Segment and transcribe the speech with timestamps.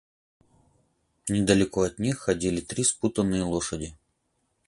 [1.29, 3.93] Недалеко от них ходили три спутанные лошади.